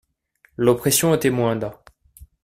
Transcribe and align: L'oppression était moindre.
L'oppression 0.57 1.13
était 1.13 1.29
moindre. 1.29 1.83